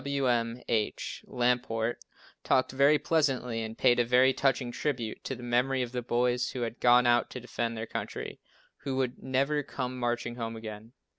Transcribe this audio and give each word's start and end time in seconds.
Wm. 0.03 0.63
H. 0.67 1.23
Lamport 1.27 2.03
talked 2.43 2.71
very 2.71 2.97
pleasantly 2.97 3.61
and 3.61 3.77
paid 3.77 3.99
a 3.99 4.03
very 4.03 4.33
touching 4.33 4.71
tribute 4.71 5.23
to 5.25 5.35
the 5.35 5.43
memory 5.43 5.83
of 5.83 5.91
the 5.91 6.01
boys, 6.01 6.53
who 6.53 6.61
had 6.61 6.79
gone 6.79 7.05
out 7.05 7.29
to 7.29 7.39
defend 7.39 7.77
their 7.77 7.85
country, 7.85 8.39
who 8.77 8.95
would 8.95 9.21
never 9.21 9.61
come 9.61 9.99
"marching 9.99 10.37
home 10.37 10.55
again." 10.55 10.93